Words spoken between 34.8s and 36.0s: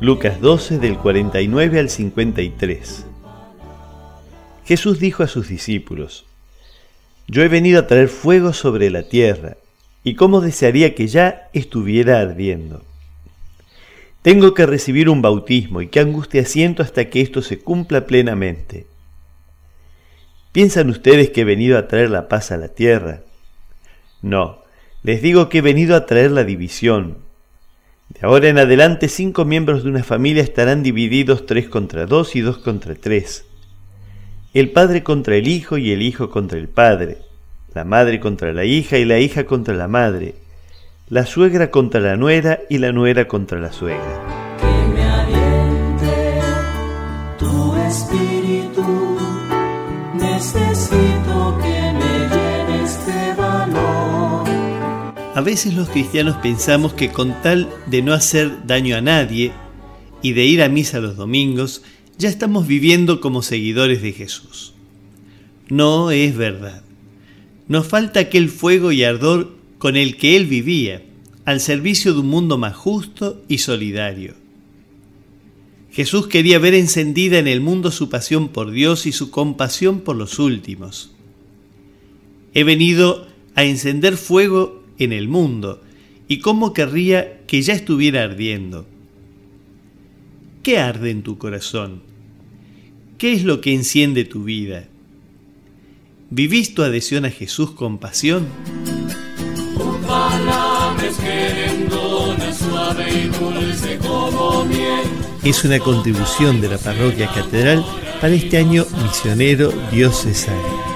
contra el hijo y el